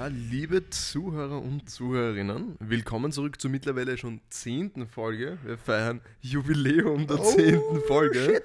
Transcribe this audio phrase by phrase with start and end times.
[0.00, 5.36] Ja, liebe Zuhörer und Zuhörerinnen, willkommen zurück zur mittlerweile schon zehnten Folge.
[5.44, 8.18] Wir feiern Jubiläum der Oh, zehnten Folge.
[8.18, 8.44] shit.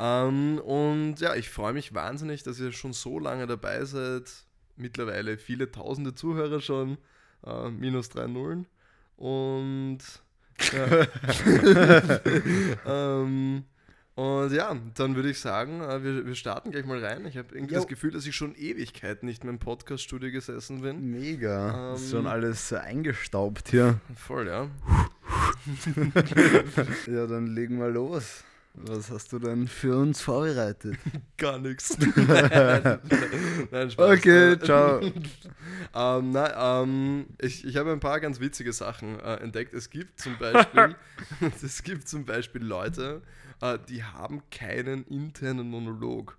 [0.00, 4.28] Ähm, und ja, ich freue mich wahnsinnig, dass ihr schon so lange dabei seid.
[4.74, 6.98] Mittlerweile viele tausende Zuhörer schon,
[7.46, 8.66] äh, minus drei Nullen.
[9.16, 9.98] Und
[10.72, 11.06] ja.
[13.22, 13.64] ähm,
[14.16, 17.24] und ja, dann würde ich sagen, äh, wir, wir starten gleich mal rein.
[17.26, 17.80] Ich habe irgendwie Jo.
[17.80, 21.10] das Gefühl, dass ich schon Ewigkeiten nicht mehr im Podcast-Studio gesessen bin.
[21.10, 21.94] Mega.
[21.94, 24.00] ist Ähm, schon alles eingestaubt hier.
[24.16, 24.68] Voll, ja.
[27.06, 28.42] Ja, dann legen wir los.
[28.78, 30.98] Was hast du denn für uns vorbereitet?
[31.38, 31.96] Gar nichts.
[33.70, 34.18] Nein, Spaß.
[34.18, 35.00] Okay, Äh, ciao.
[35.94, 39.72] ähm, nein, ähm, ich, ich habe ein paar ganz witzige Sachen äh, entdeckt.
[39.72, 40.94] Es gibt zum Beispiel,
[41.64, 43.22] es gibt zum Beispiel Leute,
[43.62, 46.36] äh, die haben keinen internen Monolog.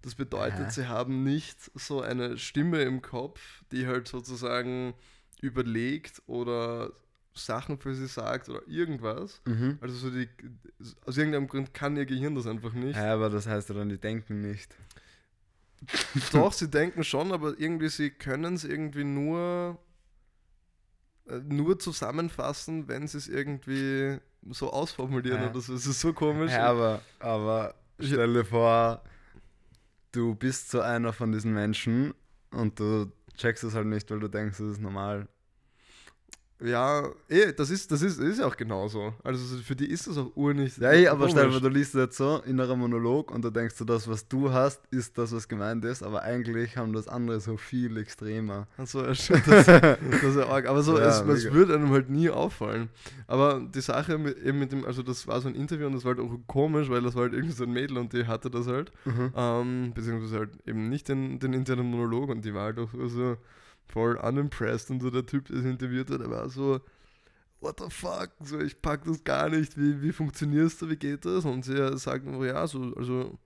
[0.00, 0.70] Das bedeutet, Aha.
[0.70, 4.94] sie haben nicht so eine Stimme im Kopf, die halt sozusagen
[5.42, 6.92] überlegt oder
[7.36, 9.40] Sachen für sie sagt oder irgendwas.
[9.44, 9.78] Mhm.
[9.80, 10.28] Also so die,
[11.04, 12.96] aus irgendeinem Grund kann ihr Gehirn das einfach nicht.
[12.96, 14.74] Ja, aber das heißt dann, die denken nicht.
[16.32, 19.78] Doch, sie denken schon, aber irgendwie sie können es irgendwie nur,
[21.28, 24.18] äh, nur zusammenfassen, wenn sie es irgendwie
[24.50, 25.50] so ausformulieren Ja.
[25.50, 25.74] oder so.
[25.74, 26.52] Es ist so komisch.
[26.52, 29.02] Ja, aber, aber stell dir vor,
[30.12, 32.14] du bist so einer von diesen Menschen
[32.50, 35.28] und du checkst es halt nicht, weil du denkst, das ist normal.
[36.64, 39.12] Ja, eh, das ist, das ist, ist ja auch genauso.
[39.22, 40.78] Also für die ist das auch urnicht.
[40.78, 43.84] Ja, eh, aber stell dir du liest jetzt so, innerer Monolog und da denkst du,
[43.84, 47.58] das, was du hast, ist das, was gemeint ist, aber eigentlich haben das andere so
[47.58, 48.66] viel extremer.
[48.78, 50.66] Also, das, das ist ja arg.
[50.66, 52.88] Aber so, Ja, es, es würde einem halt nie auffallen.
[53.26, 56.04] Aber die Sache mit, eben mit dem, also das war so ein Interview und das
[56.04, 58.50] war halt auch komisch, weil das war halt irgendwie so ein Mädel und die hatte
[58.50, 58.92] das halt.
[59.36, 63.36] Ähm, beziehungsweise halt eben nicht den, den internen Monolog und die war halt auch so
[63.88, 66.80] voll unimpressed und so der Typ, der sie interviewt hat, der war so,
[67.60, 71.24] what the fuck, so ich pack das gar nicht, wie, wie funktionierst du, wie geht
[71.24, 71.44] das?
[71.44, 73.38] Und sie sagt einfach, ja, so, also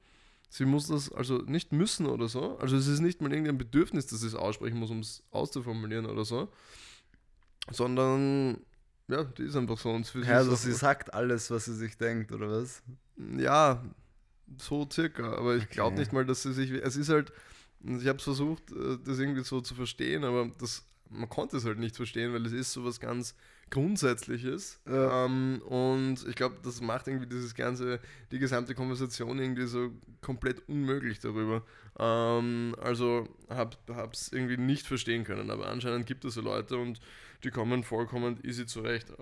[0.48, 4.06] sie muss das also nicht müssen oder so, also es ist nicht mal irgendein Bedürfnis,
[4.06, 6.48] dass sie es aussprechen muss, um es auszuformulieren oder so,
[7.70, 8.58] sondern
[9.08, 11.96] ja, die ist einfach so und für Ja, also sie sagt alles, was sie sich
[11.98, 12.82] denkt, oder was?
[13.38, 13.82] ja,
[14.58, 15.32] so circa.
[15.36, 16.00] Aber ich glaube Okay.
[16.00, 16.70] nicht mal, dass sie sich.
[16.72, 17.32] Es ist halt.
[17.82, 21.64] Ich habe es versucht, äh, das irgendwie so zu verstehen, aber das, man konnte es
[21.64, 23.34] halt nicht verstehen, weil es ist so was ganz
[23.70, 24.80] Grundsätzliches.
[24.86, 25.26] Ja.
[25.26, 28.00] Ähm, und ich glaube, das macht irgendwie dieses ganze,
[28.32, 31.62] die gesamte Konversation irgendwie so komplett unmöglich darüber.
[31.98, 33.76] Ähm, also habe
[34.12, 37.00] es irgendwie nicht verstehen können, aber anscheinend gibt es so Leute und
[37.44, 39.12] die kommen vollkommen easy zurecht.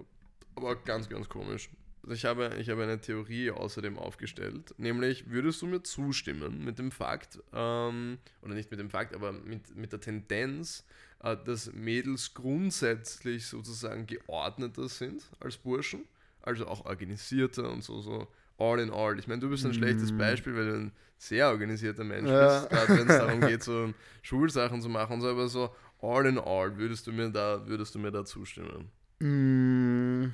[0.57, 1.69] Aber ganz, ganz komisch.
[2.11, 6.91] Ich habe, ich habe eine Theorie außerdem aufgestellt, nämlich würdest du mir zustimmen mit dem
[6.91, 10.85] Fakt, ähm, oder nicht mit dem Fakt, aber mit, mit der Tendenz,
[11.23, 16.05] äh, dass Mädels grundsätzlich sozusagen geordneter sind als Burschen,
[16.43, 19.19] also auch organisierter und so, so all in all.
[19.19, 20.19] Ich meine, du bist ein schlechtes Mm.
[20.19, 22.61] Beispiel, weil du ein sehr organisierter Mensch Ja.
[22.61, 23.93] bist, gerade wenn es darum geht, so
[24.23, 27.95] Schulsachen zu machen und so, aber so all in all würdest du mir da, würdest
[27.95, 28.91] du mir da zustimmen.
[29.21, 30.33] Mm.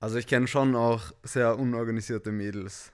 [0.00, 2.90] Also ich kenne schon auch sehr unorganisierte Mädels.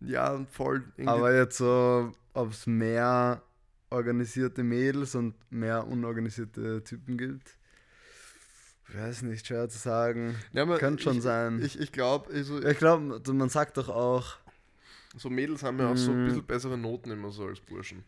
[0.00, 0.82] Ja, voll.
[1.06, 3.42] Aber jetzt so, ob es mehr
[3.90, 7.56] organisierte Mädels und mehr unorganisierte Typen gibt,
[8.88, 10.34] ich weiß nicht, schwer zu sagen.
[10.52, 11.62] ja, Könnte schon ich, sein.
[11.62, 14.36] Ich, ich glaube, also, ich glaube, man sagt doch auch,
[15.16, 16.26] so Mädels haben ja auch so ein Mm.
[16.26, 18.02] bisschen bessere Noten immer so als Burschen.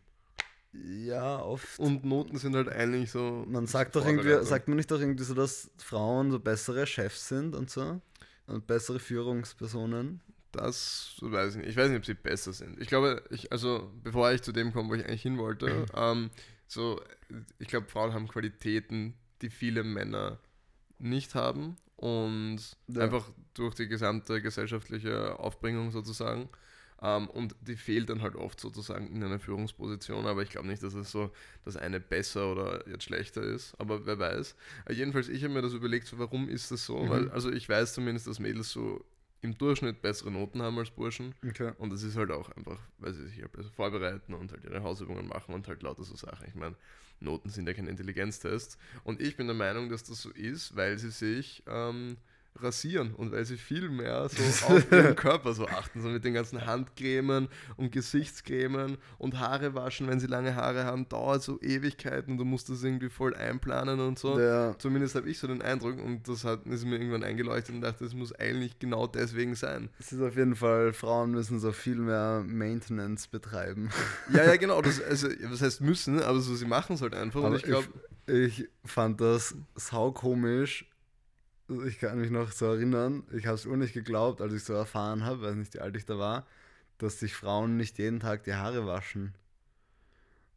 [0.72, 1.78] ja, oft.
[1.78, 3.44] Und Noten sind halt eigentlich so.
[3.48, 7.28] man sagt doch irgendwie, sagt man nicht doch irgendwie so, dass Frauen so bessere Chefs
[7.28, 8.00] sind und so?
[8.46, 10.20] Und bessere Führungspersonen?
[10.52, 11.70] Das weiß ich nicht.
[11.70, 12.80] Ich weiß nicht, ob sie besser sind.
[12.80, 16.30] Ich glaube, ich, also bevor ich zu dem komme, wo ich eigentlich hin wollte, ähm,
[16.66, 17.00] so,
[17.58, 20.38] ich glaube, Frauen haben Qualitäten, die viele Männer
[20.98, 23.02] nicht haben und Ja.
[23.02, 26.48] einfach durch die gesamte gesellschaftliche Aufbringung sozusagen.
[27.04, 30.82] Ähm, und die fehlt dann halt oft sozusagen in einer Führungsposition, aber ich glaube nicht,
[30.82, 31.30] dass es so
[31.66, 34.56] das eine besser oder jetzt schlechter ist, aber wer weiß.
[34.86, 37.02] Äh, jedenfalls, ich habe mir das überlegt, so, warum ist das so?
[37.02, 37.10] Mhm.
[37.10, 39.04] Weil, also ich weiß zumindest, dass Mädels so
[39.42, 41.34] im Durchschnitt bessere Noten haben als Burschen.
[41.46, 41.72] Okay.
[41.76, 44.82] Und das ist halt auch einfach, weil sie sich halt besser vorbereiten und halt ihre
[44.82, 46.48] Hausübungen machen und halt lauter so Sachen.
[46.48, 46.74] Ich meine,
[47.20, 48.78] Noten sind ja kein Intelligenztest.
[49.04, 52.16] Und ich bin der Meinung, dass das so ist, weil sie sich ähm,
[52.56, 54.42] rasieren und weil sie viel mehr so
[54.74, 60.08] auf ihren Körper so achten, so mit den ganzen Handcremen und Gesichtscremen und Haare waschen,
[60.08, 64.00] wenn sie lange Haare haben, dauert so Ewigkeiten und du musst das irgendwie voll einplanen
[64.00, 64.38] und so.
[64.38, 64.76] Ja.
[64.78, 68.04] Zumindest habe ich so den Eindruck und das hat, ist mir irgendwann eingeleuchtet und dachte,
[68.04, 69.90] das muss eigentlich genau deswegen sein.
[69.98, 73.90] Es ist auf jeden Fall, Frauen müssen so viel mehr Maintenance betreiben.
[74.32, 74.80] Ja, ja, genau.
[74.80, 77.40] Das, also, was heißt müssen, aber so, sie machen es halt einfach.
[77.40, 77.88] Aber und ich glaube,
[78.26, 80.86] Ich fand das saukomisch.
[81.86, 84.74] Ich kann mich noch so erinnern, ich habe es auch nicht geglaubt, als ich so
[84.74, 86.46] erfahren habe, weiß nicht, wie alt ich da war,
[86.98, 89.34] dass sich Frauen nicht jeden Tag die Haare waschen.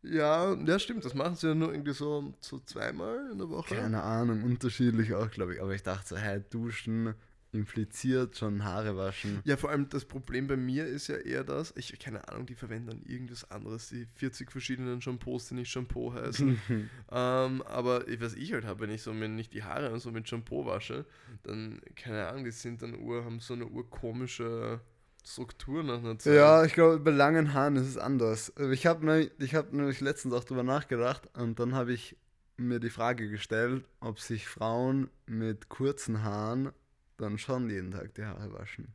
[0.04, 1.06] ja, ja, stimmt.
[1.06, 3.76] Das machen sie ja nur irgendwie so, so zweimal in der Woche.
[3.76, 5.62] Keine Ahnung, unterschiedlich auch, glaube ich.
[5.62, 7.14] Aber ich dachte so, hey, duschen
[7.52, 9.42] impliziert schon Haare waschen.
[9.46, 12.56] Ja, vor allem das Problem bei mir ist ja eher das, ich keine Ahnung, die
[12.56, 16.60] verwenden dann irgendwas anderes, die 40 verschiedenen Shampoos, die nicht Shampoo heißen.
[16.70, 20.12] ähm, aber was ich halt habe, wenn ich so mir nicht die Haare und so
[20.12, 21.06] mit Shampoo wasche,
[21.44, 24.82] dann, keine Ahnung, die sind dann ur, haben so eine urkomische
[25.26, 26.36] Struktur nach einer Zeit.
[26.36, 28.54] Ja, ich glaube, bei langen Haaren ist es anders.
[28.72, 32.16] Ich habe ne, ich hab nämlich letztens auch drüber nachgedacht und dann habe ich
[32.56, 36.72] mir die Frage gestellt, ob sich Frauen mit kurzen Haaren
[37.18, 38.88] dann schon jeden Tag die Haare waschen.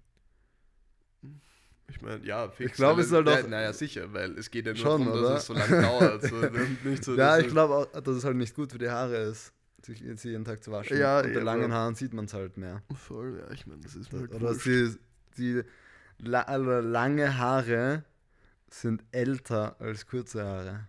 [1.88, 2.70] Ich meine, ja, fix.
[2.70, 5.04] Ich glaube, es ist halt ja, auch- Naja, sicher, weil es geht ja nur Schon,
[5.04, 5.30] darum, oder?
[5.34, 6.22] dass es so lange dauert.
[6.22, 6.40] So,
[7.02, 9.52] so, ja, ich glaube auch, dass es halt nicht gut für die Haare ist,
[9.84, 10.96] sich sie jeden Tag zu waschen.
[10.96, 12.82] Ja, bei eh, langen Haaren sieht man es halt mehr.
[12.94, 14.96] Voll, ja, ich meine, das ist mir halt Oder die,
[15.36, 15.62] die
[16.18, 18.04] la, also lange Haare
[18.70, 20.86] sind älter als kurze Haare.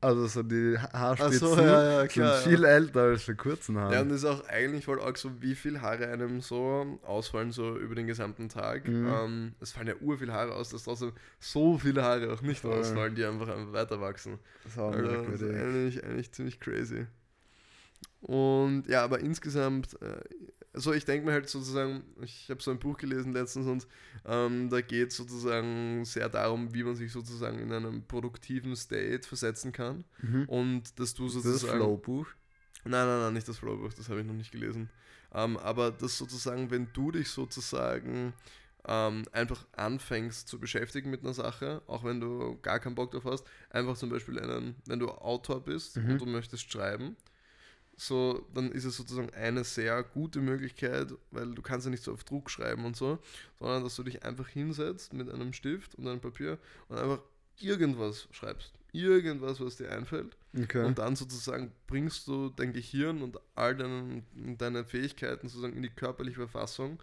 [0.00, 3.94] Also so die Ha- Haarspitzen ja, ja, klar, sind viel älter als die kurzen Haare.
[3.94, 7.50] Ja, und das ist auch eigentlich voll arg so, wie viel Haare einem so ausfallen,
[7.50, 8.86] so über den gesamten Tag.
[8.86, 9.08] Mhm.
[9.08, 12.60] Ähm, es fallen ja ur viel Haare aus, dass trotzdem so viele Haare auch nicht
[12.60, 12.78] Voll.
[12.78, 14.38] ausfallen, die einfach, einfach weiter wachsen.
[14.62, 17.06] das ist auch Also, das ist eigentlich, eigentlich ziemlich crazy.
[18.20, 20.20] Und ja, aber insgesamt, äh,
[20.72, 23.86] also ich denke mir halt sozusagen, ich habe so ein Buch gelesen letztens und
[24.26, 29.26] ähm, da geht es sozusagen sehr darum, wie man sich sozusagen in einem produktiven State
[29.26, 30.04] versetzen kann.
[30.22, 30.44] Mhm.
[30.48, 31.66] Und dass du sozusagen.
[31.68, 32.26] das Flowbuch.
[32.84, 34.88] Nein, nein, nein, nicht das Flowbuch, das habe ich noch nicht gelesen.
[35.34, 38.32] Ähm, aber das sozusagen, wenn du dich sozusagen
[38.86, 43.24] ähm, einfach anfängst zu beschäftigen mit einer Sache, auch wenn du gar keinen Bock drauf
[43.24, 46.12] hast, einfach zum Beispiel einen, wenn du Autor bist Mhm.
[46.12, 47.16] und du möchtest schreiben,
[48.00, 52.12] so, dann ist es sozusagen eine sehr gute Möglichkeit, weil du kannst ja nicht so
[52.12, 53.18] auf Druck schreiben und so,
[53.58, 56.58] sondern dass du dich einfach hinsetzt mit einem Stift und einem Papier
[56.88, 57.20] und einfach
[57.58, 58.72] irgendwas schreibst.
[58.92, 60.36] Irgendwas, was dir einfällt.
[60.56, 60.84] Okay.
[60.84, 64.22] Und dann sozusagen bringst du dein Gehirn und all deine,
[64.56, 67.02] deine Fähigkeiten sozusagen in die körperliche Verfassung,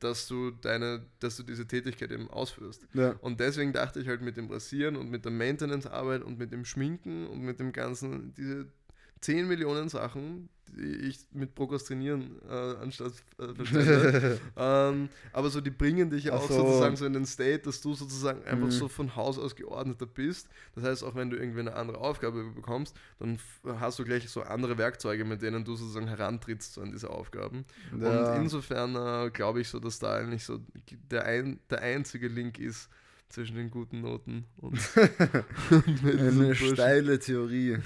[0.00, 2.82] dass du deine, dass du diese Tätigkeit eben ausführst.
[2.94, 3.12] ja.
[3.20, 6.64] Und deswegen dachte ich halt mit dem Rasieren und mit der Maintenance-Arbeit und mit dem
[6.64, 8.66] Schminken und mit dem ganzen, diese
[9.22, 12.52] 10 Millionen Sachen, die ich mit Prokrastinieren äh,
[12.82, 14.40] anstatt äh, verstände.
[14.56, 16.54] ähm, aber so, die bringen dich ja auch so.
[16.54, 18.70] sozusagen so in den State, dass du sozusagen einfach Mhm.
[18.70, 20.48] so von Haus aus geordneter bist.
[20.74, 24.42] Das heißt, auch wenn du irgendwie eine andere Aufgabe bekommst, dann hast du gleich so
[24.42, 27.66] andere Werkzeuge, mit denen du sozusagen herantrittst so an diese Aufgaben.
[28.00, 28.34] Ja.
[28.34, 30.58] Und insofern äh, glaube ich so, dass da eigentlich so
[31.10, 32.88] der, ein, der einzige Link ist
[33.28, 34.78] zwischen den guten Noten und,
[36.02, 37.78] Eine steile Theorie.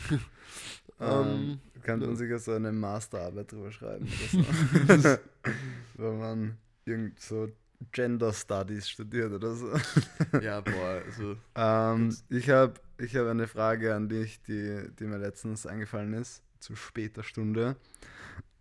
[1.00, 2.16] Ähm, Ähm, kann man ja.
[2.16, 4.06] sicher so eine Masterarbeit drüber schreiben.
[4.32, 4.40] So.
[5.98, 7.48] Wenn man irgend so
[7.92, 9.70] Gender Studies studiert oder so.
[10.40, 15.18] Ja, boah, also Ähm, ich habe ich hab eine Frage an dich, die, die mir
[15.18, 17.76] letztens eingefallen ist, zu später Stunde.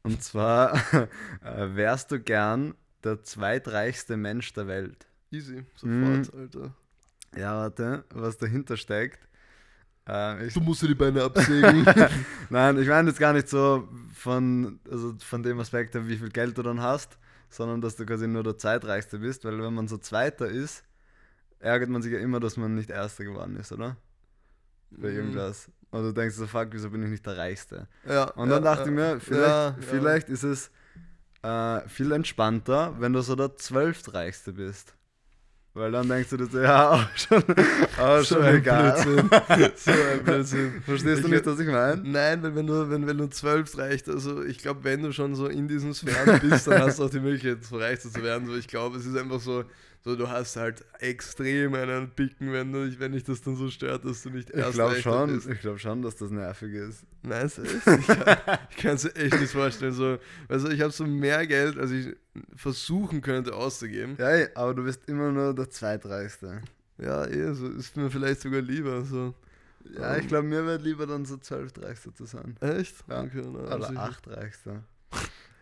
[0.03, 5.07] Und zwar, äh, wärst du gern der zweitreichste Mensch der Welt?
[5.31, 6.29] easy, Mhm.
[6.29, 6.73] sofort, Alter.
[7.35, 9.27] Ja, warte, was dahinter steckt.
[10.07, 11.85] Äh, ich, Du musst dir die Beine absägen.
[12.49, 16.57] nein, ich meine jetzt gar nicht so von, also von dem Aspekt, wie viel Geld
[16.57, 17.17] du dann hast,
[17.49, 20.83] sondern dass du quasi nur der zweitreichste bist, weil wenn man so Zweiter ist,
[21.59, 23.97] ärgert man sich ja immer, dass man nicht Erster geworden ist, oder?
[24.91, 25.15] Bei Mhm.
[25.17, 25.69] irgendwas.
[25.91, 27.87] Und du denkst so, fuck, wieso bin ich nicht der Reichste?
[28.07, 29.75] Ja, Und dann ja, dachte ich mir, vielleicht, ja.
[29.79, 30.69] vielleicht ist es
[31.41, 34.95] äh, viel entspannter, wenn du so der zwölftreichste bist.
[35.77, 37.43] Weil dann denkst du dir so, ja, auch schon,
[37.99, 38.95] auch schon egal.
[39.75, 40.81] So ein Blödsinn.
[40.85, 42.01] Verstehst du Ich- nicht, was ich meine?
[42.03, 45.35] Nein, weil wenn du, wenn, wenn du 12 reicht, also ich glaube, wenn du schon
[45.35, 48.47] so in diesen Sphären bist, dann hast du auch die Möglichkeit, so reichster zu werden.
[48.47, 49.65] So, ich glaube, es ist einfach so,
[50.05, 54.05] so, du hast halt extrem einen Picken, wenn, du, wenn dich das dann so stört,
[54.05, 55.49] dass du nicht Ich erst glaube Rechter schon, bist.
[55.49, 57.03] ich glaube schon, dass das nervig ist.
[57.23, 59.93] Nein, es ist, ich kann ich es mir echt nicht vorstellen.
[59.93, 62.15] So, also ich habe so mehr Geld, als ich
[62.55, 64.15] versuchen könnte auszugeben.
[64.19, 66.61] Ja, aber du bist immer nur der zweitreichste.
[66.99, 69.03] Ja, eh, so ist mir vielleicht sogar lieber.
[69.03, 69.33] So.
[69.99, 72.55] Ja, ich glaube, mir wäre lieber dann so zwölftreichster zu sein.
[72.61, 72.95] Echt?
[73.09, 73.23] Ja.
[73.23, 73.99] Okay, na, Oder also ich-.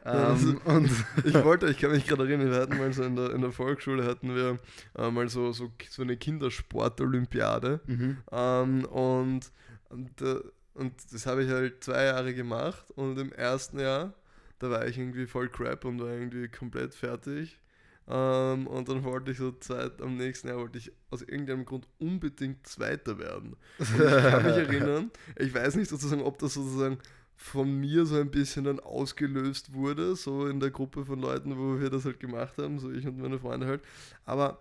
[0.06, 0.90] Ähm, und
[1.24, 3.52] Ich wollte, ich kann mich gerade erinnern, wir hatten mal so in der, in der
[3.52, 4.60] Volksschule hatten wir
[4.98, 7.80] äh, mal so, so, so eine Kindersport-Olympiade.
[7.86, 8.18] mhm.
[8.32, 9.52] Ähm, und,
[9.90, 10.42] und, äh,
[10.74, 14.14] und das habe ich halt zwei Jahre gemacht und im ersten Jahr,
[14.60, 17.60] da war ich irgendwie voll crap und war irgendwie komplett fertig.
[18.06, 21.88] Ähm, und dann wollte ich so zweit, am nächsten Jahr wollte ich aus irgendeinem Grund
[22.00, 23.56] unbedingt Zweiter werden.
[23.80, 26.98] Und ich kann mich erinnern, ich weiß nicht sozusagen, ob das sozusagen
[27.44, 31.80] von mir so ein bisschen dann ausgelöst wurde, so in der Gruppe von Leuten, wo
[31.80, 33.82] wir das halt gemacht haben, so ich und meine Freunde halt.
[34.26, 34.60] Aber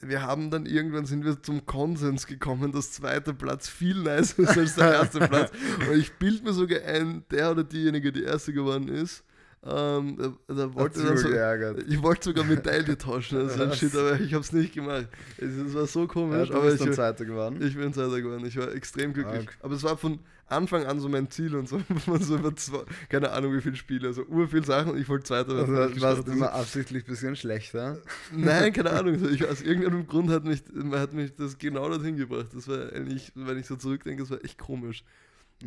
[0.00, 4.56] wir haben dann irgendwann sind wir zum Konsens gekommen, dass zweiter Platz viel nicer ist
[4.56, 5.50] als der erste Platz.
[5.88, 9.24] Und ich bild mir sogar ein, der oder diejenige, die erste geworden ist,
[9.64, 11.84] ähm, da, da wollte dann so, geärgert.
[11.88, 13.72] ich wollte sogar Medaille tauschen, also?
[13.74, 15.08] Shit, aber ich habe es nicht gemacht.
[15.36, 17.60] Es, es war so Ja, komisch, du aber ich, dann Zweiter geworden.
[17.60, 18.44] ich bin Zweiter geworden.
[18.44, 19.48] Ich war extrem glücklich.
[19.48, 19.58] Arg.
[19.60, 20.18] Aber es war von
[20.52, 21.80] Anfang an so mein Ziel und so.
[22.20, 25.24] So über zwei, keine Ahnung wie viele Spiele, also ur viel Sachen und ich wollte
[25.24, 26.24] Zweiter Also, werden.
[26.24, 27.98] du immer absichtlich ein bisschen schlechter.
[28.30, 29.18] Nein, keine Ahnung.
[29.18, 32.48] So, ich, aus irgendeinem Grund hat mich, hat mich das genau dorthin gebracht.
[32.54, 35.02] Das war eigentlich, wenn ich so zurückdenke, das war echt komisch.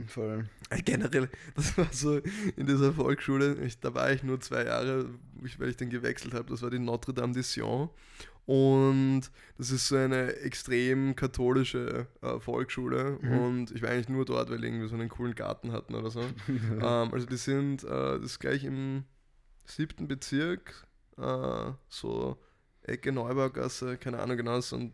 [0.08, 0.46] Voll.
[0.70, 2.20] Äh, Generell, das war so
[2.58, 5.06] in dieser Volksschule, ich, da war ich nur zwei Jahre,
[5.58, 7.90] weil ich dann gewechselt habe, das war die Notre Dame de Sion.
[8.46, 9.24] Und
[9.58, 13.18] das ist so eine extrem katholische äh, Volksschule.
[13.22, 13.40] Mhm.
[13.40, 16.22] Und ich war eigentlich nur dort, weil irgendwie so einen coolen Garten hatten oder so.
[16.48, 19.06] ähm, also die sind, äh, das ist gleich im
[19.66, 20.86] siebten Bezirk,
[21.18, 22.38] äh, so
[22.84, 24.94] Ecke Neubaugasse, keine Ahnung genau, so ein,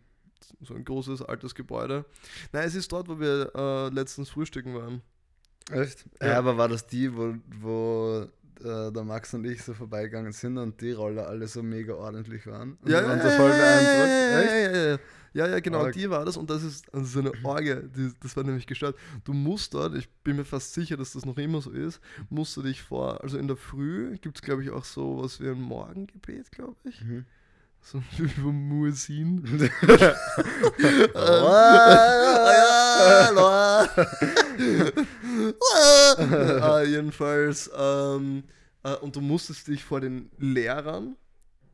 [0.62, 2.06] so ein großes altes Gebäude.
[2.54, 5.02] Nein, es ist dort, wo wir äh, letztens frühstücken waren.
[5.72, 6.06] Echt?
[6.22, 6.28] Ja.
[6.28, 6.38] Ja.
[6.38, 8.28] aber war das die, wo, wo
[8.64, 12.46] äh, der Max und ich so vorbeigegangen sind und die Roller alle so mega ordentlich
[12.48, 12.78] waren?
[12.82, 14.10] Und Ja, wir ja, so ja, voll ja, beeindruckt.
[14.10, 14.52] ja, Echt?
[14.52, 14.98] ja, ja, ja.
[15.34, 15.94] Ja, ja, genau, Arg.
[15.94, 18.98] die war das und das ist also so eine Orge, die, das war nämlich gestört.
[19.24, 22.58] Du musst dort, ich bin mir fast sicher, dass das noch immer so ist, musst
[22.58, 25.48] du dich vor, also in der Früh gibt es glaube ich auch so was wie
[25.48, 27.02] ein Morgengebet, glaube ich.
[27.02, 27.24] Mhm.
[27.84, 29.72] So wie vom Muezzin.
[35.52, 38.44] äh, jedenfalls, ähm,
[38.84, 41.16] äh, und du musstest dich vor den Lehrern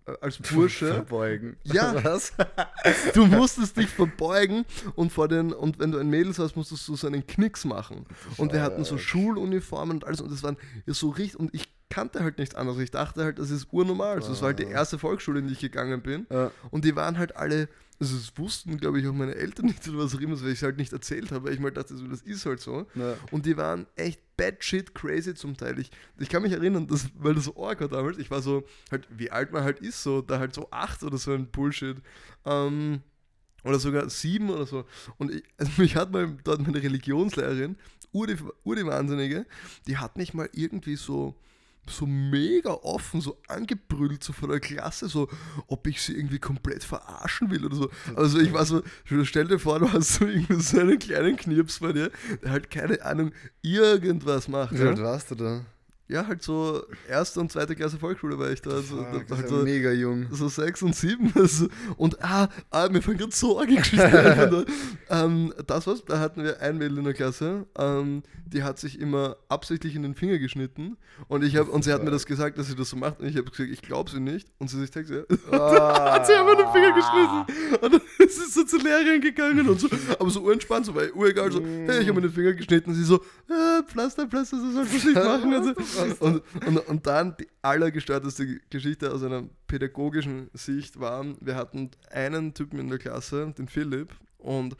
[0.05, 1.57] äh, als Bursche Verbeugen.
[1.63, 1.93] Ja.
[2.03, 2.33] Was?
[3.13, 4.65] Du musstest dich verbeugen
[4.95, 8.05] und vor den, und wenn du ein Mädels hast, musstest du so einen Knicks machen.
[8.37, 8.97] Und wir hatten so.
[8.97, 12.79] Schuluniformen und alles und das waren ja so richtig, und ich kannte halt nichts anderes.
[12.79, 14.15] Ich dachte halt, das ist urnormal.
[14.15, 14.71] Also das war halt die Ah.
[14.71, 16.27] erste Volksschule, in die ich gegangen bin.
[16.29, 16.51] Ja.
[16.69, 17.69] Und die waren halt alle,
[17.99, 20.57] also das wussten, glaube ich, auch meine Eltern nicht oder was auch immer, weil ich
[20.57, 22.85] es halt nicht erzählt habe, weil ich mal dachte, so, das ist halt so.
[22.95, 23.15] Ja.
[23.31, 25.79] Und die waren echt bad shit crazy zum Teil.
[25.79, 25.89] Ich,
[26.19, 29.07] ich kann mich erinnern, dass, weil das so arg war damals, ich war so, halt,
[29.09, 31.97] wie alt man halt ist, so, da halt so acht oder so ein Bullshit.
[32.45, 33.01] Ähm,
[33.63, 34.85] oder sogar sieben oder so.
[35.17, 37.75] Und ich, also mich hat mal dort meine Religionslehrerin,
[38.13, 39.45] ur die, ur die Wahnsinnige,
[39.87, 41.35] die hat mich mal irgendwie so
[41.89, 45.29] so mega offen, so angebrüllt, so von der Klasse, so,
[45.67, 47.89] ob ich sie irgendwie komplett verarschen will oder so.
[48.15, 48.83] Also ich war so,
[49.23, 52.11] stell dir vor, du hast so irgendwie so einen kleinen Knirps bei dir,
[52.43, 54.77] der halt keine Ahnung, irgendwas macht.
[54.77, 55.65] Wie alt warst du da?
[56.09, 58.71] Ja halt so erste und zweite Klasse Volksschule war ich da.
[58.71, 60.27] Also, Fuck, da halt so, mega jung.
[60.31, 61.33] so sechs und sieben.
[61.37, 64.65] Also, und ah, ah, mir fangen gerade Sorgegeschichten an.
[65.09, 68.99] ähm, Das war's, da hatten wir ein Mädel in der Klasse, ähm, die hat sich
[68.99, 70.97] immer absichtlich in den Finger geschnitten.
[71.27, 73.19] Und, ich hab, und sie hat mir das gesagt, dass sie das so macht.
[73.19, 74.47] Und ich habe gesagt, ich glaube sie nicht.
[74.59, 75.23] Und sie sich denkt, ja.
[75.51, 76.13] Ah.
[76.15, 77.81] hat sie einfach den Finger geschnitten.
[77.81, 79.87] Und dann ist sie so zur Lehrerin gegangen und so,
[80.19, 82.91] aber so urentspannt, so, weil uregal, so, hey, ich habe mir den Finger geschnitten.
[82.91, 85.53] Und sie so, ah, Pflaster, Pflaster, das soll man nicht machen.
[85.53, 85.96] Und, so.
[86.19, 92.53] Und, und, und dann die allergestörteste Geschichte aus einer pädagogischen Sicht war, wir hatten einen
[92.53, 94.77] Typen in der Klasse, den Philipp, und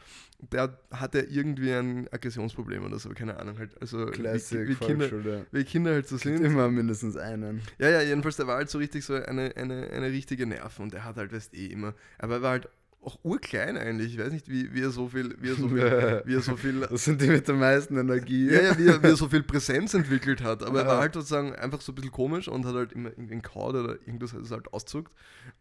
[0.52, 5.08] der hatte irgendwie ein Aggressionsproblem oder so, keine Ahnung, halt, also wie, Classic wie, Kinder,
[5.08, 5.46] Volksschule.
[5.50, 6.42] wie Kinder halt so sind.
[6.42, 7.60] Immer mindestens einen.
[7.78, 10.94] Ja, ja, jedenfalls, der war halt so richtig so eine, eine, eine richtige Nerven und
[10.94, 12.68] der hat halt, weißt eh immer, aber er war halt
[13.08, 15.76] auch urklein eigentlich, ich weiß nicht, wie, wie er so viel, wie er so viel,
[16.26, 18.46] wie er so viel, Das sind die mit der meisten Energie.
[18.50, 21.00] ja, ja, wie er, wie er so viel Präsenz entwickelt hat, aber er war Ja.
[21.00, 24.32] halt sozusagen einfach so ein bisschen komisch und hat halt immer irgendwie Kaut oder irgendwas
[24.38, 25.12] das halt auszuckt.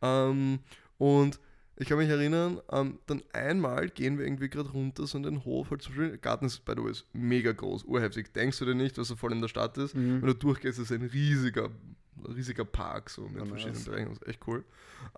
[0.01, 0.59] Ähm,
[0.97, 1.39] und
[1.79, 5.45] ich kann mich erinnern, ähm, dann einmal gehen wir irgendwie gerade runter so in den
[5.45, 8.33] Hof, halt zum Beispiel, der Garten ist, by the way, ist mega groß, urheftig.
[8.33, 9.95] Denkst du dir nicht, was so voll in der Stadt ist?
[9.95, 10.21] Mhm.
[10.21, 11.69] Wenn du durchgehst, ist es ein riesiger,
[12.25, 13.85] riesiger Park, so mit Ja, verschiedenen nice.
[13.85, 14.63] Bereichen, das ist echt cool.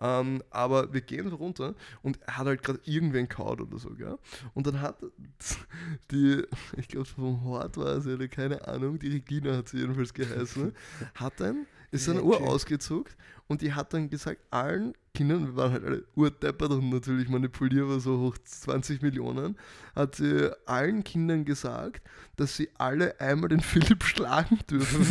[0.00, 4.18] Ähm, aber wir gehen runter und er hat halt gerade irgendwen kaut oder so, gell?
[4.54, 4.96] Und dann hat
[6.10, 6.42] die,
[6.76, 10.72] ich glaube vom Hort war oder keine Ahnung, die Regina hat sie jedenfalls geheißen,
[11.14, 13.16] hat dann ist dann Uhr ausgezuckt
[13.48, 17.98] und die hat dann gesagt, allen Kindern, wir waren halt alle urdeppert und natürlich manipulierbar,
[17.98, 19.56] so hoch 20 Millionen,
[19.96, 22.06] hat sie allen Kindern gesagt,
[22.36, 25.04] dass sie alle einmal den Philipp schlagen dürfen,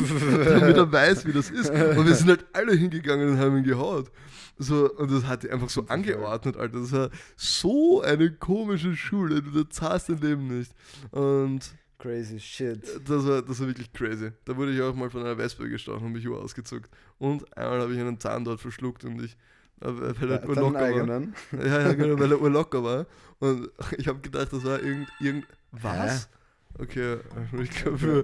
[0.45, 1.69] damit er weiß, wie das ist.
[1.69, 4.09] Und wir sind halt alle hingegangen und haben ihn gehaut.
[4.57, 6.79] So, und das hat die einfach so angeordnet, Alter.
[6.79, 10.73] Das war so eine komische Schule, du zahlst dein Leben nicht.
[11.11, 11.61] Und
[11.99, 12.81] Crazy shit.
[13.07, 14.31] das war, das war wirklich crazy.
[14.45, 16.89] Da wurde ich auch mal von einer Wespe gestochen und mich ausgezuckt.
[17.17, 19.37] Und einmal habe ich einen Zahn dort verschluckt und ich,
[19.79, 20.81] weil er Ja, urlocker deinen war.
[20.81, 21.35] eigenen.
[21.51, 23.05] Ja, ja, genau, weil er urlocker war.
[23.39, 25.09] Und ich habe gedacht, das war irgend.
[25.19, 26.29] irgend was?
[26.77, 27.17] Okay,
[27.61, 28.23] ich glaube, wir,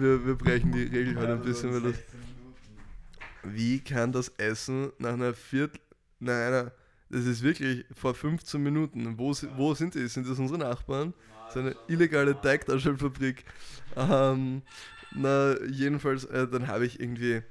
[0.00, 2.00] wir, wir brechen die Regel halt ein bisschen, weil das.
[3.42, 5.80] Wie kann das Essen nach einer Viertel.
[6.18, 6.72] Nein, einer,
[7.08, 9.18] das ist wirklich vor 15 Minuten.
[9.18, 10.06] Wo, wo sind die?
[10.08, 11.12] Sind das unsere Nachbarn?
[11.12, 13.44] Das ist eine illegale Teigtaschenfabrik.
[13.96, 14.62] Ähm,
[15.14, 17.42] na, jedenfalls, äh, dann habe ich irgendwie.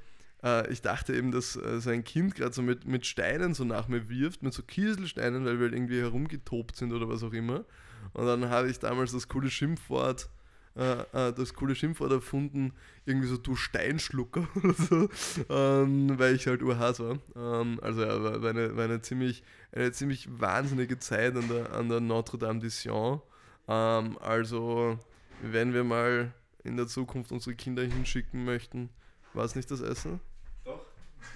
[0.44, 3.88] Äh, ich dachte eben, dass äh, so Kind gerade so mit, mit Steinen so nach
[3.88, 7.66] mir wirft, mit so Kieselsteinen, weil wir halt irgendwie herumgetobt sind oder was auch immer.
[8.14, 10.30] Und dann habe ich damals das coole Schimpfwort,
[10.76, 12.74] äh, äh, das coole Schimpfwort erfunden,
[13.06, 15.10] irgendwie so du Steinschlucker oder so,
[15.50, 17.20] ähm, weil ich halt urhass war.
[17.36, 21.90] Ähm, also ja, war, eine, war eine, ziemlich, eine ziemlich wahnsinnige Zeit an der, an
[21.90, 23.22] der Notre Dame de Sion.
[23.70, 24.98] Ähm, also,
[25.44, 26.34] wenn wir mal
[26.64, 28.90] in der Zukunft unsere Kinder hinschicken möchten,
[29.34, 30.20] war es nicht das Essen?
[30.66, 30.84] Doch.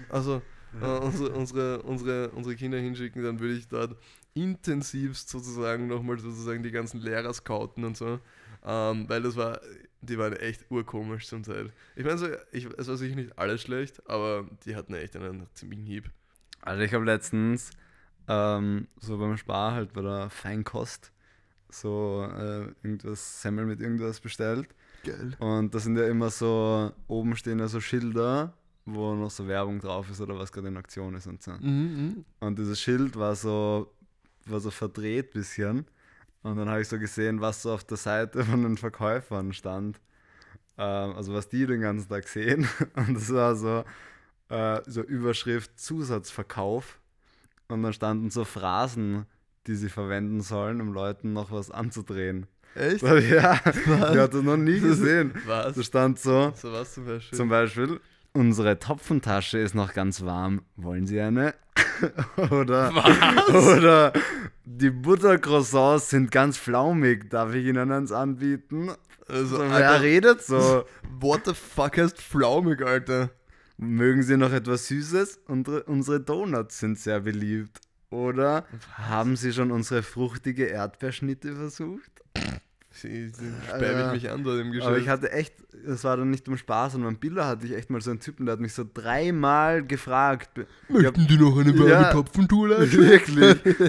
[0.09, 0.41] Also,
[0.81, 3.95] äh, unsere, unsere, unsere, unsere Kinder hinschicken, dann würde ich dort
[4.33, 8.19] intensivst sozusagen nochmal sozusagen die ganzen Lehrer scouten und so.
[8.65, 9.61] Ähm, weil das war,
[10.01, 11.71] die waren echt urkomisch zum Teil.
[11.95, 15.45] Ich meine, so, ich, es war sicher nicht alles schlecht, aber die hatten echt einen
[15.53, 16.09] ziemlichen Hieb.
[16.61, 17.71] Also ich habe letztens
[18.27, 21.12] ähm, so beim Spar halt bei der Feinkost
[21.73, 24.67] so äh, irgendwas Semmel mit irgendwas bestellt.
[25.03, 25.35] Geil.
[25.39, 28.53] Und da sind ja immer so, oben stehen ja so Schilder,
[28.85, 31.51] wo noch so Werbung drauf ist oder was gerade in Aktion ist und so.
[31.51, 33.91] Mhm, Und dieses Schild war so,
[34.45, 35.85] war so verdreht bisschen.
[36.41, 39.99] Und dann habe ich so gesehen, was so auf der Seite von den Verkäufern stand.
[40.77, 42.67] Ähm, also was die den ganzen Tag sehen.
[42.95, 43.83] Und das war so,
[44.49, 46.99] äh, so Überschrift Zusatzverkauf.
[47.69, 49.25] Und dann standen so Phrasen,
[49.67, 52.47] die sie verwenden sollen, um Leuten noch was anzudrehen.
[52.75, 53.01] Echt?
[53.01, 55.33] So, ja, ich hatte noch nie gesehen.
[55.45, 55.75] Was?
[55.75, 57.37] Da stand so, So was zum Beispiel.
[57.37, 57.99] zum Beispiel,
[58.33, 60.63] unsere Topfentasche ist noch ganz warm.
[60.75, 61.53] Wollen Sie eine?
[62.51, 62.91] oder,
[63.53, 64.13] oder
[64.65, 67.29] die Buttercroissants sind ganz flaumig.
[67.29, 68.91] Darf ich Ihnen eins anbieten?
[69.27, 70.85] also, So, wer Alter, redet so?
[71.19, 73.29] what the fuck heißt flaumig, Alter?
[73.77, 75.41] Mögen Sie noch etwas Süßes?
[75.47, 77.79] Unsere, unsere Donuts sind sehr beliebt.
[78.13, 82.11] Oder haben Sie schon unsere fruchtige Erdbeerschnitte versucht?
[83.07, 84.11] Sperren Ja.
[84.13, 84.87] mich an dort im Geschäft.
[84.87, 85.53] Aber ich hatte echt,
[85.85, 88.19] das war dann nicht um Spaß, sondern beim Biller hatte ich echt mal so einen
[88.19, 90.49] Typen, der hat mich so dreimal gefragt.
[90.57, 92.11] Ich hab- Möchten die noch eine warme Ja.
[92.11, 93.35] Topfentour Wirklich,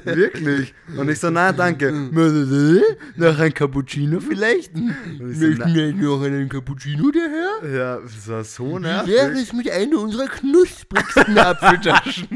[0.04, 0.74] wirklich.
[0.96, 1.92] Und ich so, nein, danke.
[3.16, 4.74] Noch ein Cappuccino vielleicht?
[4.74, 4.94] Und
[5.30, 5.74] ich so, Möchten nein.
[5.74, 7.28] wir noch einen Cappuccino, der
[7.62, 7.70] Herr?
[7.70, 9.42] Ja, das war so Wie wäre nervig.
[9.42, 12.28] es mit einer unserer knusprigsten Apfeltaschen?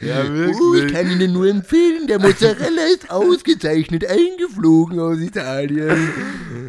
[0.00, 0.92] Ja, Oh, ich wirklich.
[0.92, 5.88] kann Ihnen nur empfehlen, der Mozzarella ist ausgezeichnet eingeflogen aus Italien.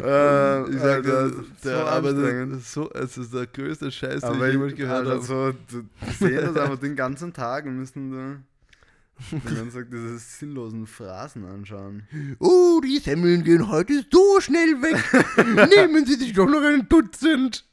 [0.02, 2.54] Äh, Ich sag, Alter, das, so der, aber anstrengend.
[2.54, 5.24] das, so, es ist der größte Scheiß, den Aber ich jemals gehört Alter, habe.
[5.26, 8.38] so, du, die sehen das einfach den ganzen Tag und müssen da
[9.38, 12.04] den ganzen Tag diese sinnlosen Phrasen anschauen.
[12.40, 15.04] Oh, die Semmeln gehen heute so schnell weg.
[15.76, 17.66] Nehmen Sie sich doch noch ein Dutzend.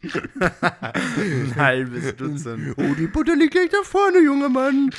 [0.83, 2.75] Ein halbes Dutzend.
[2.77, 4.90] Oh, die Butter liegt gleich da vorne, junger Mann.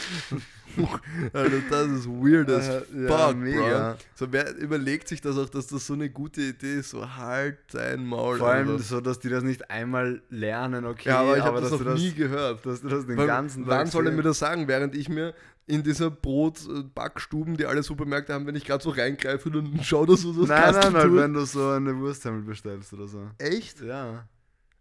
[1.34, 3.92] Alter, das ist weird as Äh, ja, fuck, mega.
[3.92, 4.00] Bro.
[4.16, 6.92] So, wer überlegt sich das auch, dass das so eine gute Idee ist?
[6.92, 8.38] So, halt dein Maul.
[8.38, 11.72] Vor allem so, dass die das nicht einmal lernen, okay, ja, aber ich habe das
[11.72, 12.66] noch nie gehört.
[12.66, 15.10] dass du das den Weil, ganzen Tag wann soll er mir das sagen, während ich
[15.10, 15.34] mir
[15.68, 20.22] in dieser Brot-Backstuben, die alle Supermärkte haben, wenn ich gerade so reingreife und schau, dass
[20.22, 21.18] du das Nein, nein, tut?
[21.18, 23.22] wenn du so eine Wursthemmel bestellst oder so.
[23.38, 23.82] Echt?
[23.82, 24.28] Ja.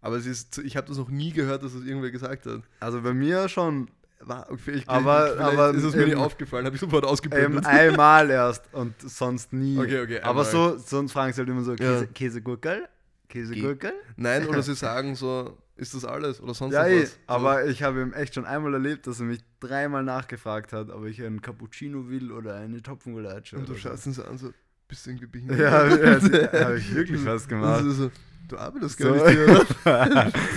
[0.00, 2.62] Aber es ist, ich habe das noch nie gehört, dass das irgendwer gesagt hat.
[2.78, 6.64] Also bei mir schon War, okay, ich, Aber- aber ist es mir nicht eben- aufgefallen,
[6.66, 7.66] habe ich sofort ausgeblendet.
[7.66, 9.78] einmal erst und sonst nie.
[9.78, 12.06] Okay, okay, Aber so, sonst fragen sie halt immer so, Käse, Ja.
[12.12, 12.88] Käsegurkel?
[13.28, 13.92] Käsegurkel?
[14.16, 17.10] Nein, oder sie sagen so, ist das alles oder sonst Ja, noch eh, was?
[17.10, 20.88] So, aber ich habe ihm echt schon einmal erlebt, dass er mich dreimal nachgefragt hat,
[20.90, 23.56] ob ich einen Cappuccino will oder eine Topfengulatsche.
[23.56, 23.78] Und du so.
[23.80, 24.50] schaust ihn so an, so,
[24.88, 25.58] bist du irgendwie behindert?
[25.58, 27.84] Ja, ja habe ich wirklich was gemacht.
[27.86, 28.10] So,
[28.48, 29.12] du arbeitest So.
[29.12, 29.28] gar nicht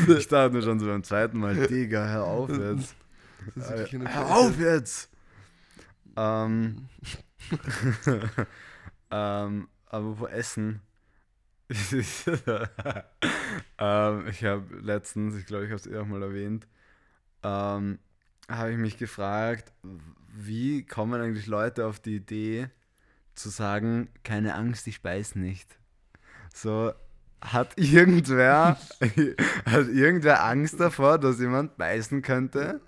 [0.07, 0.17] hier.
[0.17, 2.95] ich dachte mir schon so beim zweiten Mal, Digga, hör auf jetzt.
[3.55, 5.09] Hör auf jetzt!
[6.15, 6.87] Ähm,
[9.11, 10.81] ähm, aber wo Essen?
[13.77, 16.67] ähm, ich habe letztens, ich glaube, ich habe es eh auch mal erwähnt,
[17.43, 17.99] ähm,
[18.49, 19.71] habe ich mich gefragt,
[20.33, 22.69] wie kommen eigentlich Leute auf die Idee
[23.35, 25.77] zu sagen, keine Angst, ich beiß nicht.
[26.53, 26.91] So,
[27.41, 28.77] hat irgendwer,
[29.65, 32.81] hat irgendwer Angst davor, dass jemand beißen könnte?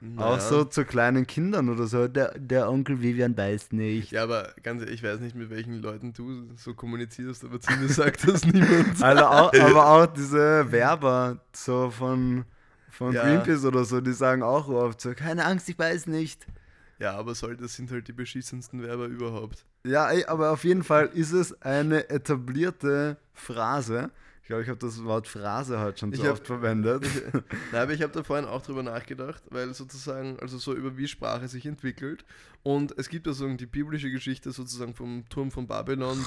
[0.00, 0.34] Naja.
[0.34, 2.06] Auch so zu kleinen Kindern oder so.
[2.06, 4.12] Der, der Onkel Vivian beißt nicht.
[4.12, 7.72] Ja, aber ganz ehrlich, ich weiß nicht, mit welchen Leuten du so kommunizierst, aber zu
[7.72, 9.02] mir sagt das niemand.
[9.02, 12.44] Also auch, aber auch diese Werber so von,
[12.90, 13.22] von ja.
[13.22, 16.46] Greenpeace oder so, die sagen auch oft so, keine Angst, ich beiß nicht.
[17.00, 19.64] Ja, aber soll, das sind halt die beschissensten Werber überhaupt.
[19.84, 24.10] Ja, aber auf jeden Fall ist es eine etablierte Phrase.
[24.48, 27.04] Ich glaube, ich habe das Wort Phrase heute schon zu hab, oft verwendet.
[27.70, 31.06] Nein, aber ich habe da vorhin auch drüber nachgedacht, weil sozusagen, also so über wie
[31.06, 32.24] Sprache sich entwickelt.
[32.62, 36.24] Und es gibt ja so die biblische Geschichte sozusagen vom Turm von Babylon,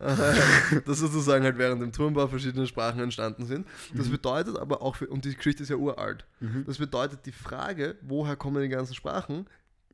[0.00, 0.28] dass,
[0.74, 3.68] äh, dass sozusagen halt während dem Turmbau verschiedene Sprachen entstanden sind.
[3.94, 4.12] Das mhm.
[4.14, 6.64] bedeutet aber auch, für, und die Geschichte ist ja uralt, mhm.
[6.66, 9.46] das bedeutet die Frage, woher kommen die ganzen Sprachen,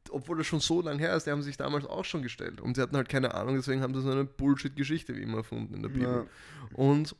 [0.08, 2.62] obwohl das schon so lange her ist, die haben sich damals auch schon gestellt.
[2.62, 5.74] Und sie hatten halt keine Ahnung, deswegen haben sie so eine Bullshit-Geschichte wie immer erfunden
[5.74, 6.08] in der Bibel.
[6.08, 6.26] Ja.
[6.72, 7.14] Und,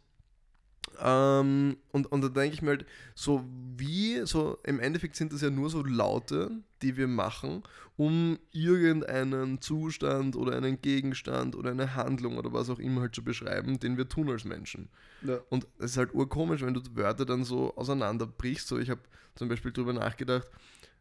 [1.02, 3.44] ähm, und, und da denke ich mir halt, so
[3.76, 6.50] wie, so im Endeffekt sind das ja nur so Laute,
[6.82, 7.62] die wir machen,
[7.96, 13.22] um irgendeinen Zustand oder einen Gegenstand oder eine Handlung oder was auch immer halt zu
[13.22, 14.88] beschreiben, den wir tun als Menschen.
[15.22, 15.38] Ja.
[15.48, 18.68] Und es ist halt urkomisch, wenn du Wörter dann so auseinanderbrichst.
[18.68, 19.00] So, ich habe
[19.34, 20.48] zum Beispiel darüber nachgedacht,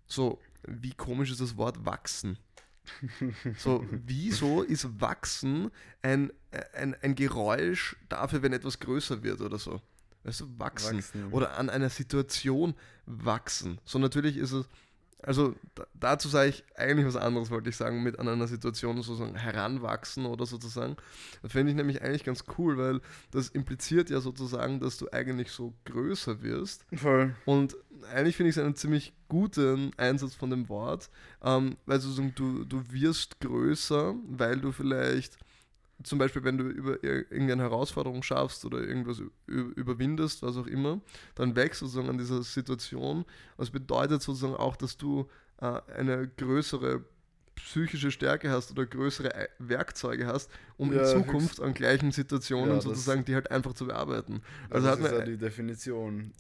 [0.06, 2.38] so wie komisch ist das Wort wachsen?
[3.58, 5.72] So, wieso ist wachsen
[6.02, 6.32] ein,
[6.74, 9.82] ein, ein Geräusch dafür, wenn etwas größer wird oder so?
[10.24, 10.98] Weißt du, wachsen.
[10.98, 11.32] wachsen.
[11.32, 12.76] Oder an einer Situation
[13.06, 13.80] wachsen.
[13.86, 14.68] So, natürlich ist es
[15.22, 15.56] also
[15.94, 20.26] dazu sage ich eigentlich was anderes, wollte ich sagen, mit an einer Situation sozusagen heranwachsen
[20.26, 20.96] oder sozusagen.
[21.42, 23.02] Das fände ich nämlich eigentlich ganz cool, weil
[23.32, 26.86] das impliziert ja sozusagen, dass du eigentlich so größer wirst.
[26.96, 27.36] Voll.
[27.46, 27.76] Und
[28.14, 31.10] eigentlich finde ich es einen ziemlich guten Einsatz von dem Wort,
[31.44, 35.38] ähm, weil sozusagen du, du wirst größer, weil du vielleicht
[36.04, 41.02] zum Beispiel, wenn du über irgendeine Herausforderung schaffst oder irgendwas überwindest, was auch immer,
[41.36, 43.26] dann wächst sozusagen an dieser Situation.
[43.58, 45.30] Das bedeutet sozusagen auch, dass du
[45.62, 47.04] äh, eine größere
[47.56, 52.76] psychische Stärke hast oder größere äh, Werkzeuge hast, um ja, in Zukunft an gleichen Situationen
[52.76, 54.42] ja, sozusagen die halt einfach zu bearbeiten.
[54.70, 56.32] Also das hat ist mir, ja die Definition.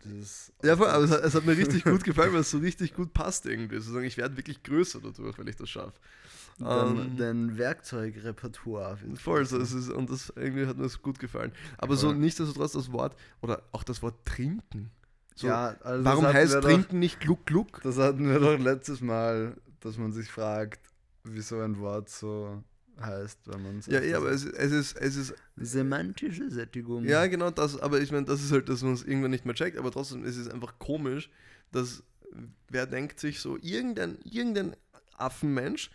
[0.63, 2.93] ja, voll, aber es hat, es hat, mir richtig gut gefallen, weil es so richtig
[2.93, 3.75] gut passt irgendwie.
[3.75, 5.99] Sozusagen, ich werde wirklich größer dadurch, wenn ich das schaffe.
[6.59, 8.97] Dein, um, dein Werkzeugrepertoire.
[9.15, 11.51] Voll, so, es ist, und das irgendwie hat mir das gut gefallen.
[11.77, 14.91] Aber so nichtsdestotrotz das Wort, oder auch das Wort trinken.
[15.35, 17.81] So, ja, also warum heißt Trinken doch, nicht Gluck Gluck?
[17.83, 20.81] Das hatten wir doch letztes Mal, dass man sich fragt,
[21.23, 22.61] wieso ein Wort so
[22.99, 25.33] heißt, wenn man Ja, ja, aber es, es, ist, es ist.
[25.55, 27.05] Semantische Sättigung.
[27.05, 29.55] Ja, genau das, aber ich meine, das ist halt, dass man es irgendwann nicht mehr
[29.55, 31.29] checkt, aber trotzdem ist es einfach komisch,
[31.71, 32.03] dass
[32.67, 34.75] wer denkt sich so, irgendein, irgendein
[35.17, 35.89] Affenmensch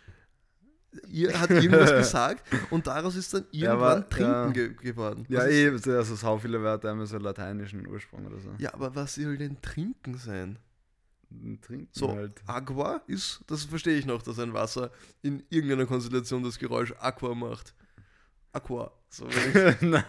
[1.07, 4.49] ihr hat irgendwas gesagt und daraus ist dann irgendwann ja, Trinken ja.
[4.51, 5.25] ge geworden.
[5.29, 8.49] Was ja, eh, also so viele Wörter haben so lateinischen Ursprung oder so.
[8.57, 10.59] Ja, aber was soll denn Trinken sein?
[11.61, 12.41] Trinken so, halt.
[12.45, 17.35] Aqua ist, das verstehe ich noch, dass ein Wasser in irgendeiner Konstellation das Geräusch Aqua
[17.35, 17.73] macht.
[18.53, 18.91] Aqua.
[19.09, 19.25] So
[19.81, 20.05] nein,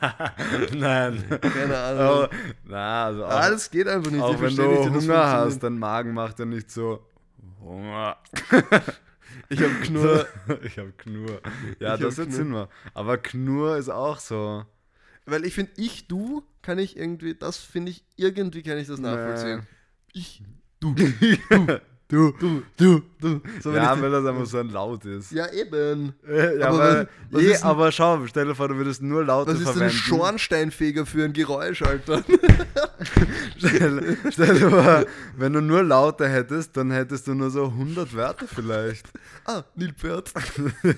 [0.74, 1.40] nein.
[1.40, 2.28] Keine Ahnung.
[2.30, 4.20] Oh, na, also auch, ah, das geht einfach nicht.
[4.20, 7.06] Auch wenn du Hunger hast, dein Magen macht ja nicht so
[7.60, 8.16] Hunger.
[9.48, 10.26] Ich habe Knurr.
[10.62, 11.40] ich habe Knurr.
[11.78, 12.68] Ja, ich das jetzt sind wir.
[12.94, 14.64] Aber Knurr ist auch so.
[15.24, 19.00] Weil ich finde, ich, du, kann ich irgendwie, das finde ich, irgendwie kann ich das
[19.00, 19.58] nachvollziehen.
[19.58, 20.20] Nee.
[20.20, 20.42] Ich,
[20.80, 20.94] du,
[21.50, 21.80] du.
[22.08, 23.40] Du, du, du, du.
[23.60, 25.32] So, ja, weil das einfach so ein Laut ist.
[25.32, 26.14] Ja, eben.
[26.24, 29.56] Äh, ja, aber, weil, was, je, aber schau, stell dir vor, du würdest nur Laute
[29.56, 29.66] verwenden.
[29.66, 29.96] Was ist verwenden.
[29.96, 32.22] ein Schornsteinfeger für ein Geräusch, Alter?
[33.58, 35.04] stell, stell dir vor,
[35.36, 39.08] wenn du nur Laute hättest, dann hättest du nur so 100 Wörter vielleicht.
[39.44, 40.32] Ah, Nilpferd.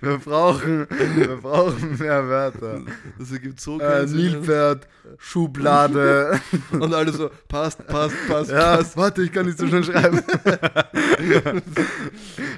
[0.00, 0.86] wir, brauchen,
[1.16, 2.80] wir brauchen mehr Wörter.
[3.18, 6.40] Das ergibt so äh, Nilpferd, Schublade.
[6.72, 8.96] Und alle so, passt, passt, passt, ja, passt.
[8.96, 10.22] Warte, ich kann nicht so schnell schreiben.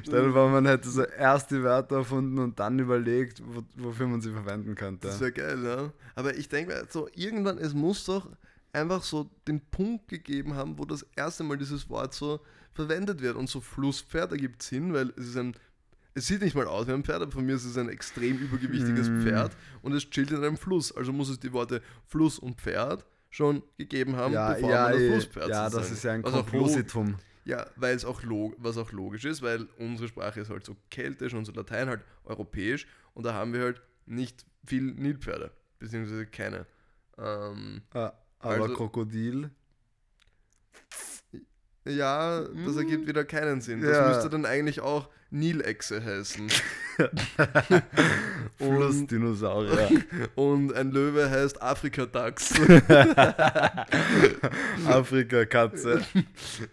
[0.03, 4.07] Stell dir vor, man hätte so erst die Wörter erfunden und dann überlegt, wo, wofür
[4.07, 5.09] man sie verwenden könnte.
[5.09, 5.93] Das wäre geil, ja.
[6.15, 8.29] Aber ich denke so, irgendwann, es muss doch
[8.73, 12.41] einfach so den Punkt gegeben haben, wo das erste Mal dieses Wort so
[12.73, 13.37] verwendet wird.
[13.37, 15.55] Und so Flusspferd ergibt Sinn, weil es ist ein
[16.19, 18.39] es sieht nicht mal aus wie ein Pferd, aber von mir ist es ein extrem
[18.39, 19.23] übergewichtiges mm.
[19.23, 20.91] Pferd und es chillt in einem Fluss.
[20.91, 24.93] Also muss es die Worte Fluss und Pferd schon gegeben haben, ja, bevor ja, man
[24.93, 27.17] das Flusspferd Ja, das ist ja ein Kompositum.
[27.45, 28.23] Ja, weil es auch,
[28.59, 32.03] was auch logisch ist, weil unsere Sprache ist halt so keltisch und so Latein halt
[32.25, 35.51] europäisch und da haben wir halt nicht viel Nilpferde.
[35.79, 36.67] beziehungsweise keine.
[37.17, 39.51] Ähm, Ah, aber Also- Krokodil.
[41.89, 42.79] Ja, das Mm.
[42.79, 43.81] ergibt wieder keinen Sinn.
[43.81, 44.09] Das Ja.
[44.09, 46.49] müsste dann eigentlich auch Nilechse heißen.
[48.57, 49.89] Flussdinosaurier.
[50.37, 52.55] und ein Löwe heißt Afrikadachs.
[54.87, 56.03] Afrikakatze.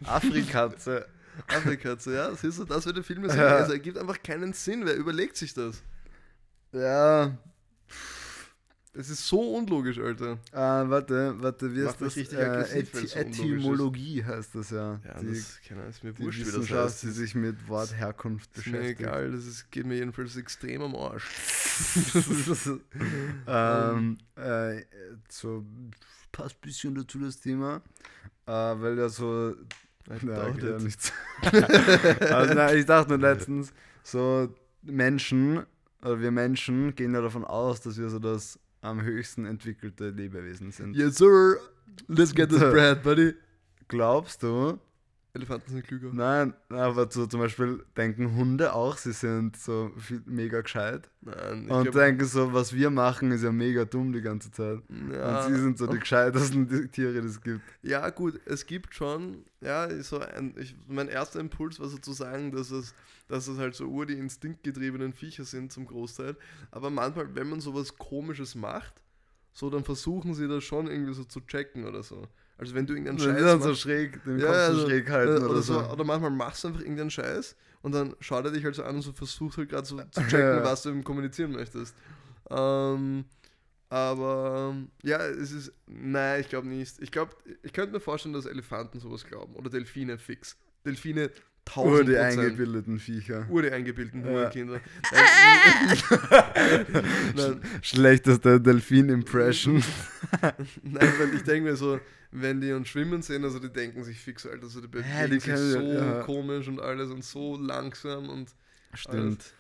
[0.05, 1.05] Afrikatze.
[1.47, 3.39] Afrikatze, ja, siehst du, das würde viel mehr Sinn.
[3.41, 3.57] Ja.
[3.57, 4.85] Also ergibt einfach keinen Sinn.
[4.85, 5.81] Wer überlegt sich das?
[6.71, 7.37] Ja,
[8.97, 10.39] Es ist so unlogisch, Alter.
[10.53, 12.15] äh, warte, warte, wie heißt das?
[12.15, 13.19] richtig Äh, es so.
[13.19, 15.01] Etymologie heißt das ja.
[15.05, 17.03] Ja, die das keine Ahnung, ist mir die wurscht, wie das heißt.
[17.03, 19.01] die sich mit Wortherkunft ist mir beschäftigt.
[19.01, 21.27] egal, das ist, geht mir jedenfalls extrem am Arsch.
[23.47, 24.81] ähm, äh,
[25.27, 25.65] so
[26.31, 27.81] passt ein bisschen dazu das Thema,
[28.45, 29.55] äh, weil ja so.
[30.07, 31.11] I Ja, nichts.
[31.41, 34.53] also, nein, ich dachte nur letztens, so
[34.83, 35.65] Menschen,
[36.01, 40.71] oder wir Menschen gehen ja davon aus, dass wir so das am höchsten entwickelte Lebewesen
[40.71, 40.95] sind.
[40.95, 41.59] Yes, sir.
[42.07, 43.33] Let's get this bread, buddy.
[43.87, 44.79] Glaubst du?
[45.35, 46.09] Elefanten sind klüger.
[46.13, 51.09] Nein, aber so zum Beispiel denken Hunde auch, sie sind so viel, mega gescheit.
[51.21, 54.79] Nein, Und glaub, denken so, was wir machen, ist ja mega dumm die ganze Zeit.
[55.11, 57.61] ja, Und sie sind so die gescheitesten Tiere, die es gibt.
[57.81, 62.13] ja, gut, es gibt schon, ja, so ein, ich, mein erster Impuls war so zu
[62.13, 62.93] sagen, dass es,
[63.27, 66.37] dass es halt so ur die instinktgetriebenen Viecher sind zum Großteil.
[66.71, 69.01] Aber manchmal, wenn man sowas Komisches macht,
[69.51, 72.27] so dann versuchen sie das schon irgendwie so zu checken oder so.
[72.57, 74.87] Also wenn du irgendeinen Scheiß die dann so machst- schräg, den Ja, Kopf so also,
[74.87, 75.79] schräg halten äh, oder, so.
[75.79, 78.95] Oder manchmal machst du einfach irgendeinen Scheiß und dann schaut er dich halt so an
[78.95, 81.93] und so versucht halt gerade so zu checken, was du ihm kommunizieren möchtest.
[82.49, 83.25] Ähm,
[83.89, 85.71] aber ähm, ja, es ist.
[85.87, 86.95] Nein, ich glaube nicht.
[87.01, 89.53] Ich glaube, ich könnte mir vorstellen, dass Elefanten sowas glauben.
[89.55, 90.55] Oder Delfine fix.
[90.85, 91.31] Delfine Ur
[91.65, 92.39] tausend die Prozent.
[92.39, 93.47] eingebildeten Viecher.
[93.49, 94.51] Ur die eingebildeten Ja.
[97.35, 99.83] Nein, Schlechteste Delfin-Impression.
[100.83, 101.99] Nein, weil ich denke mir so,
[102.31, 105.27] wenn die uns schwimmen sehen, also die denken sich fix, Alter, also die bewegen Ja,
[105.27, 108.53] die sich so ja- komisch und alles und so langsam und
[108.93, 109.53] Stimmt.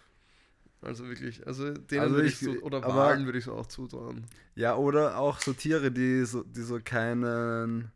[0.81, 3.65] also wirklich, also denen Also würde ich- ich, so, oder Walen würde ich so auch
[3.67, 4.25] zutrauen.
[4.55, 7.91] Ja, oder auch so Tiere, die so, die so keinen,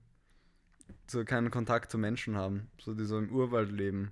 [1.08, 2.70] so keinen Kontakt zu Menschen haben.
[2.82, 4.12] So die so im Urwald leben.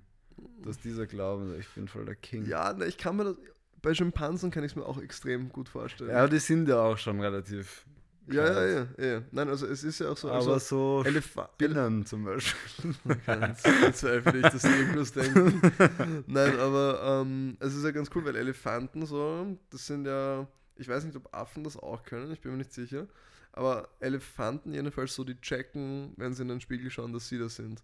[0.62, 2.46] Dass dieser glauben, ich bin voll der King.
[2.46, 3.36] Ja, ne, ich kann mir das,
[3.82, 6.10] bei Schimpansen kann ich es mir auch extrem gut vorstellen.
[6.10, 7.84] Ja, die sind ja auch schon relativ.
[8.30, 9.22] Ja, ja, ja, ja.
[9.30, 12.94] Nein, also es ist ja auch so, Aber also so Elefa Spinnen zum Beispiel.
[13.26, 15.60] Ganz bezweifle ich, dass die irgendwas denken.
[16.26, 20.88] Nein, aber ähm, es ist ja ganz cool, weil Elefanten so, das sind ja, ich
[20.88, 23.06] weiß nicht, ob Affen das auch können, ich bin mir nicht sicher,
[23.52, 27.56] aber Elefanten jedenfalls so, die checken, wenn sie in den Spiegel schauen, dass sie das
[27.56, 27.82] sind.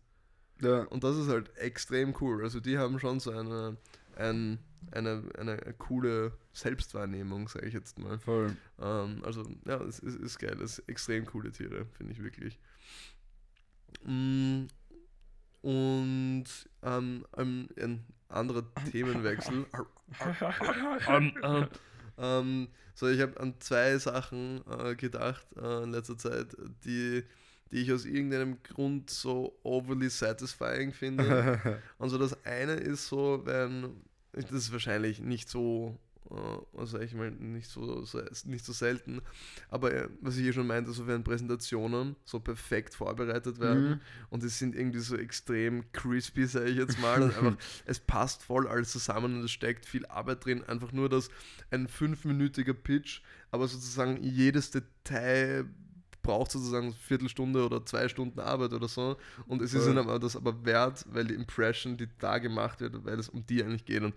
[0.60, 0.82] Ja.
[0.84, 2.42] Und das ist halt extrem cool.
[2.42, 3.76] Also die haben schon so eine,
[4.16, 4.58] ein,
[4.92, 8.18] eine, eine coole Selbstwahrnehmung, sage ich jetzt mal.
[8.18, 8.56] Voll.
[8.80, 10.56] Ähm, also, ja, es ist, ist geil.
[10.58, 12.58] Das sind extrem coole Tiere, finde ich wirklich.
[14.04, 14.66] Mm,
[15.62, 16.44] Und
[16.82, 19.66] ähm, ähm, ein anderer Themenwechsel.
[21.08, 21.68] ähm, ähm,
[22.18, 27.24] ähm, so, ich habe an zwei Sachen äh, gedacht äh, in letzter Zeit, die,
[27.74, 31.60] die ich aus irgendeinem Grund so overly satisfying finde.
[31.98, 33.96] Und so das eine ist so, wenn,
[34.32, 35.98] das ist wahrscheinlich nicht so,
[36.30, 38.04] äh, also ich meine, nicht so,
[38.44, 39.20] nicht so selten,
[39.70, 44.00] aber äh, was ich hier schon meinte, so wenn Präsentationen so perfekt vorbereitet werden Mhm.
[44.30, 47.56] und die sind irgendwie so extrem crispy, sage ich jetzt mal, und einfach,
[47.86, 51.28] es passt voll alles zusammen und es steckt viel Arbeit drin, einfach nur das
[51.72, 55.64] ein fünfminütiger Pitch, aber sozusagen jedes Detail
[56.24, 59.16] braucht sozusagen eine Viertelstunde oder zwei Stunden Arbeit oder so.
[59.46, 63.04] Und es ist ihnen aber das aber wert, weil die Impression, die da gemacht wird,
[63.04, 64.02] weil es um die eigentlich geht.
[64.02, 64.14] Und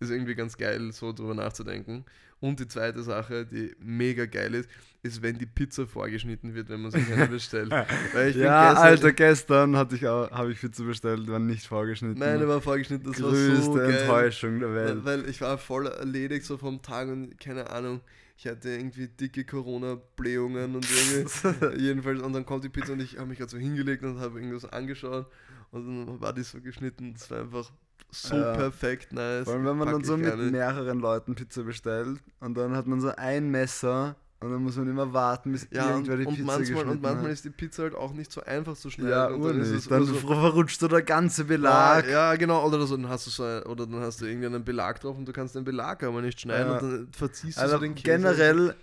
[0.00, 2.04] ist irgendwie ganz geil, so drüber nachzudenken.
[2.40, 4.68] Und die zweite Sache, die mega geil ist,
[5.02, 7.70] ist, wenn die Pizza vorgeschnitten wird, wenn man sich eine bestellt.
[8.14, 12.18] Ja, gestern- Alter, gestern hatte ich auch, habe ich Pizza bestellt, war nicht vorgeschnitten.
[12.18, 13.90] Nein, war vorgeschnitten, das Größte war so geil.
[13.90, 15.04] Enttäuschung der Welt.
[15.04, 18.00] Weil, weil ich war voll erledigt so vom Tag und keine Ahnung,
[18.40, 23.18] ich hatte irgendwie dicke Corona-Blähungen und irgendwie, jedenfalls, und dann kommt die Pizza und ich
[23.18, 25.26] habe mich gerade so hingelegt und habe irgendwas angeschaut
[25.72, 27.70] und dann war die so geschnitten, das war einfach
[28.10, 28.54] so Ja.
[28.54, 29.44] perfekt nice.
[29.44, 32.86] Vor allem, wenn man Pack dann so mit mehreren Leuten Pizza bestellt und dann hat
[32.86, 36.34] man so ein Messer und dann muss man immer warten, bis ja, irgendwer die und
[36.36, 37.32] Pizza manchmal, und manchmal hat.
[37.32, 39.10] ist die Pizza halt auch nicht so einfach zu schneiden.
[39.10, 42.08] Ja, und dann es Dann so, verrutscht so der ganze ja, Belag.
[42.08, 45.00] ja, genau, oder so, dann hast du so ein, oder dann hast du irgendeinen Belag
[45.00, 46.78] drauf und du kannst den Belag aber nicht schneiden Ja.
[46.78, 48.04] und dann verziehst du Also so den Käse.
[48.04, 48.74] generell,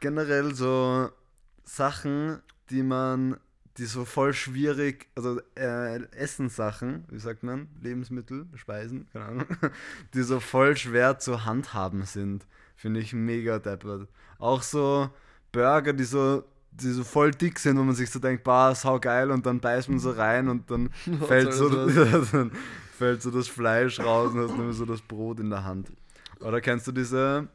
[0.00, 1.10] generell so
[1.64, 3.36] Sachen, die man,
[3.78, 9.46] die so voll schwierig, also äh, Essenssachen, wie sagt man, Lebensmittel, Speisen, keine Ahnung,
[10.14, 14.08] die so voll schwer zu handhaben sind, finde ich mega deppert.
[14.38, 15.10] Auch so
[15.52, 18.98] Burger, die so, die so voll dick sind, wo man sich so denkt, bah, sau
[18.98, 20.90] geil und dann beißt man so rein und dann
[21.26, 21.68] fällt so,
[22.32, 22.50] dann
[22.96, 25.92] fällt so das Fleisch raus und hast nur so das Brot in der Hand.
[26.40, 27.48] Oder kennst du diese,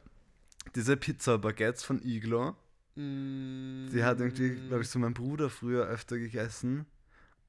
[0.76, 2.56] diese Pizza-Baguettes von Iglo?
[2.96, 6.86] Die hat irgendwie, glaube ich, so mein Bruder früher öfter gegessen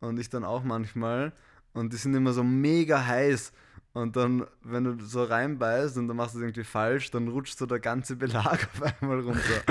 [0.01, 1.33] und ich dann auch manchmal.
[1.73, 3.53] Und die sind immer so mega heiß.
[4.01, 7.59] Und dann, wenn du so reinbeißt und dann machst du es irgendwie falsch, dann rutscht
[7.59, 9.63] so der ganze Belag auf einmal runter.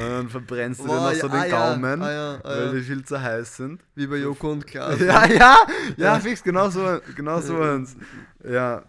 [0.00, 2.80] und dann verbrennst du dir noch so den ah, Gaumen, ah, ja, ah, weil die
[2.80, 3.84] viel zu heiß sind.
[3.94, 4.98] Wie bei Joko und Klaas.
[5.00, 5.56] ja, ja,
[5.98, 7.94] ja, fix, genau so, genau so eins.
[8.42, 8.84] Ja,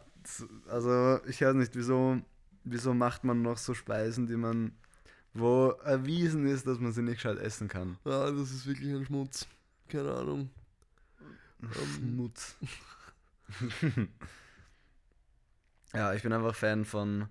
[0.69, 2.17] also ich weiß nicht, wieso,
[2.63, 4.71] wieso macht man noch so Speisen, die man,
[5.33, 7.97] wo erwiesen ist, dass man sie nicht gescheit essen kann.
[8.05, 9.45] Ja, das ist wirklich ein Schmutz.
[9.89, 10.49] Keine Ahnung.
[11.99, 12.55] Schmutz.
[15.95, 17.27] ja, ich bin einfach Fan von,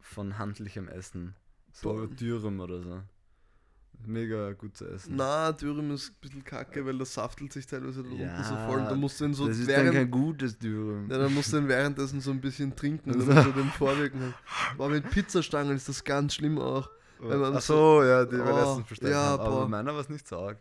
[0.00, 1.34] von handlichem Essen.
[1.72, 2.06] So Boah.
[2.06, 3.02] Dürüm oder so.
[4.06, 5.16] Mega gut zu essen.
[5.16, 8.56] Na, Dürüm ist ein bisschen kacke, weil das saftelt sich teilweise da ja, unten so
[8.56, 8.80] voll.
[8.84, 11.10] Da musst du ihn so das ist während, dann kein gutes Dürüm.
[11.10, 14.34] Ja, dann musst du ihn währenddessen so ein bisschen trinken, damit du den Vorwirken
[14.74, 16.88] Aber mit Pizzastangen ist das ganz schlimm auch.
[17.20, 17.32] Oh.
[17.32, 19.42] Ach so, ja, die oh, letztens bestellt ja, haben.
[19.42, 20.58] Aber meiner war es nicht so arg.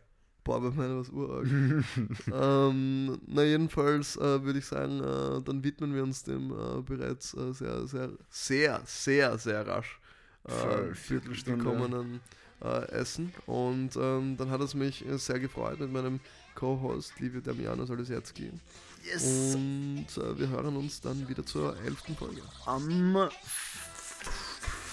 [0.47, 1.45] Boah, bei meiner war es urarg.
[2.33, 7.33] ähm, na, jedenfalls äh, würde ich sagen, äh, dann widmen wir uns dem äh, bereits
[7.33, 9.99] äh, sehr, sehr, sehr, sehr, sehr rasch
[10.45, 12.21] äh, Viertelstunde gekommenen
[12.63, 13.33] äh, Essen.
[13.45, 16.21] Und ähm, dann hat es mich sehr gefreut mit meinem
[16.55, 18.49] Co-Host, liebe Damiano Solisiecki.
[19.03, 19.53] Yes!
[19.53, 20.07] Und
[20.37, 22.41] wir hören uns dann wieder zur elften Folge.
[22.65, 23.29] Am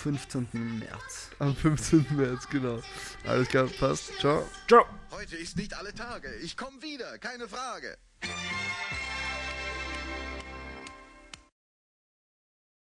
[0.05, 0.49] 15.
[0.81, 1.31] März.
[1.39, 2.07] Am 15.
[2.11, 2.83] März, genau.
[3.27, 4.13] Alles klar, passt.
[4.19, 4.47] Ciao.
[4.69, 4.85] Ciao.
[5.11, 6.29] Heute ist nicht alle Tage.
[6.43, 7.97] Ich komme wieder, keine Frage.